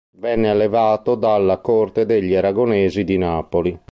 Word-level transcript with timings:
Venne 0.17 0.49
allevato 0.49 1.19
alla 1.31 1.59
corte 1.59 2.07
degli 2.07 2.33
aragonesi 2.33 3.03
di 3.03 3.19
Napoli. 3.19 3.79